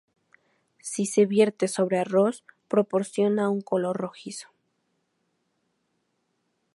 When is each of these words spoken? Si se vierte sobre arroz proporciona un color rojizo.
Si 0.79 1.05
se 1.05 1.27
vierte 1.27 1.67
sobre 1.67 1.99
arroz 1.99 2.43
proporciona 2.67 3.51
un 3.51 3.61
color 3.61 3.95
rojizo. 3.97 4.47